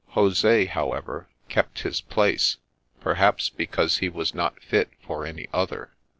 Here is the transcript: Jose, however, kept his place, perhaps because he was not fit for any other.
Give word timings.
Jose, 0.17 0.65
however, 0.65 1.29
kept 1.47 1.81
his 1.83 2.01
place, 2.01 2.57
perhaps 3.01 3.49
because 3.51 3.99
he 3.99 4.09
was 4.09 4.33
not 4.33 4.59
fit 4.63 4.89
for 5.05 5.27
any 5.27 5.47
other. 5.53 5.91